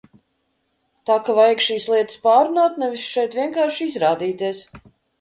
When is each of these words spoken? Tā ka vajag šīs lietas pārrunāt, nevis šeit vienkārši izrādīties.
Tā 1.09 1.17
ka 1.27 1.35
vajag 1.41 1.61
šīs 1.67 1.87
lietas 1.95 2.21
pārrunāt, 2.25 2.83
nevis 2.87 3.07
šeit 3.13 3.41
vienkārši 3.43 3.93
izrādīties. 3.95 4.69